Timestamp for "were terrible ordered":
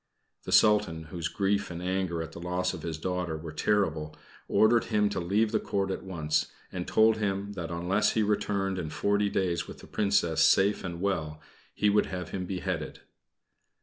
3.37-4.85